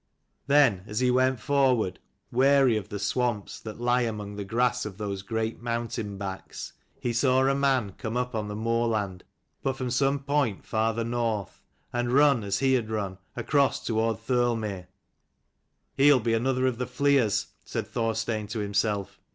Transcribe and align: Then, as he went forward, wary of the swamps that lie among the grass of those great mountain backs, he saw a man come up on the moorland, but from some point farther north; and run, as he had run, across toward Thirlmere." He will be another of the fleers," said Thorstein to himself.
Then, 0.47 0.81
as 0.87 0.99
he 0.99 1.11
went 1.11 1.39
forward, 1.39 1.99
wary 2.31 2.75
of 2.75 2.89
the 2.89 2.97
swamps 2.97 3.59
that 3.59 3.79
lie 3.79 4.01
among 4.01 4.35
the 4.35 4.43
grass 4.43 4.83
of 4.83 4.97
those 4.97 5.21
great 5.21 5.61
mountain 5.61 6.17
backs, 6.17 6.73
he 6.99 7.13
saw 7.13 7.45
a 7.47 7.53
man 7.53 7.91
come 7.99 8.17
up 8.17 8.33
on 8.33 8.47
the 8.47 8.55
moorland, 8.55 9.23
but 9.61 9.75
from 9.77 9.91
some 9.91 10.17
point 10.17 10.65
farther 10.65 11.03
north; 11.03 11.61
and 11.93 12.11
run, 12.13 12.43
as 12.43 12.57
he 12.57 12.73
had 12.73 12.89
run, 12.89 13.19
across 13.35 13.79
toward 13.85 14.17
Thirlmere." 14.17 14.87
He 15.97 16.11
will 16.11 16.19
be 16.19 16.33
another 16.33 16.65
of 16.65 16.79
the 16.79 16.87
fleers," 16.87 17.49
said 17.63 17.85
Thorstein 17.85 18.47
to 18.47 18.57
himself. 18.57 19.19